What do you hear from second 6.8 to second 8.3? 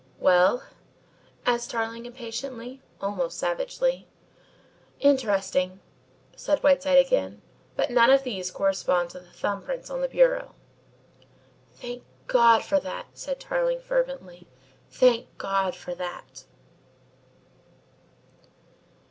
again, "but none of